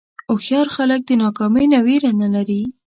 هوښیار 0.29 0.67
خلک 0.75 1.01
د 1.05 1.11
ناکامۍ 1.23 1.65
نه 1.73 1.79
وېره 1.85 2.11
نه 2.21 2.27
لري. 2.35 2.61